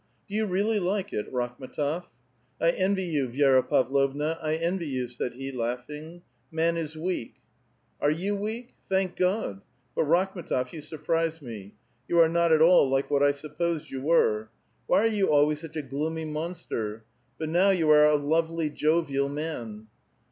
[0.27, 2.05] ''Do you really like it, Rakhmetof?"''
[2.59, 7.35] I envy you, Vi^ra Pavlovna, I envy you," said he, laugh ing;" man is weak."
[7.69, 8.73] '* Are you weak?
[8.89, 9.61] Thank God!
[9.95, 11.75] But, Rakhmetof, you sur prise me.
[12.07, 14.49] You are not at all like what I supiK)sed you were.
[14.87, 17.03] Why are you always such a gloomy monster?
[17.37, 19.85] But now you are a lovely, jovial man."